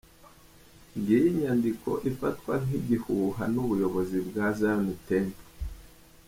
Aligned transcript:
Ngiyi 0.97 1.27
inyandiko 1.31 1.89
ifatwa 2.09 2.53
nk’igihuha 2.63 3.43
n’ubuyobozi 3.53 4.17
bwa 4.27 4.45
Zion 4.57 4.85
Temple 5.07 5.43